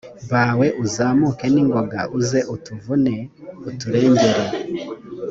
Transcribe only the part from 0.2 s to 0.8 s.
bawe